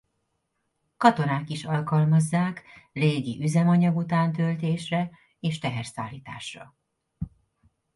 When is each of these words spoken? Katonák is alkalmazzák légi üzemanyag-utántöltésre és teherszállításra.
Katonák 0.97 1.49
is 1.49 1.65
alkalmazzák 1.65 2.63
légi 2.93 3.37
üzemanyag-utántöltésre 3.41 5.11
és 5.39 5.59
teherszállításra. 5.59 6.75